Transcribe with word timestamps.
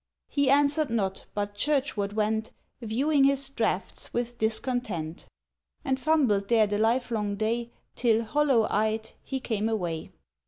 He 0.31 0.49
answered 0.49 0.89
not, 0.89 1.25
but 1.35 1.53
churchward 1.53 2.13
went, 2.13 2.49
Viewing 2.81 3.23
his 3.23 3.47
draughts 3.49 4.11
with 4.11 4.39
discontent; 4.39 5.27
And 5.85 5.99
fumbled 5.99 6.47
there 6.47 6.65
the 6.65 6.79
livelong 6.79 7.35
day 7.35 7.69
Till, 7.93 8.23
hollow 8.23 8.65
eyed, 8.71 9.11
he 9.21 9.39
came 9.39 9.69
away. 9.69 10.09